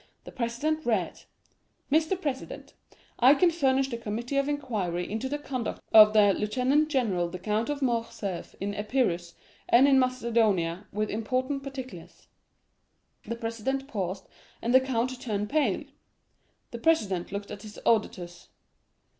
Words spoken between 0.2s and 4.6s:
The president read: "'Mr. President,—I can furnish the committee of